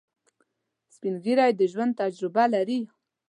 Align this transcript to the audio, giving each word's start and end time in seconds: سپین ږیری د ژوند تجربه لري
سپین 0.95 1.15
ږیری 1.23 1.51
د 1.59 1.61
ژوند 1.71 1.93
تجربه 2.01 2.43
لري 2.53 2.79